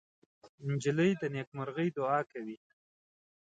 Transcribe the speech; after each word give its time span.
نجلۍ 0.67 1.11
د 1.21 1.23
نیکمرغۍ 1.35 1.87
دعا 1.97 2.19
کوي. 2.31 2.57